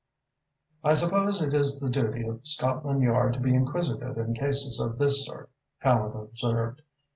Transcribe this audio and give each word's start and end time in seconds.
"I 0.83 0.95
suppose 0.95 1.43
it 1.43 1.53
is 1.53 1.79
the 1.79 1.87
duty 1.87 2.25
of 2.27 2.39
Scotland 2.47 3.03
Yard 3.03 3.33
to 3.33 3.39
be 3.39 3.53
inquisitive 3.53 4.17
in 4.17 4.33
cases 4.33 4.79
of 4.79 4.97
this 4.97 5.27
sort," 5.27 5.51
Tallente 5.83 6.23
observed. 6.23 6.81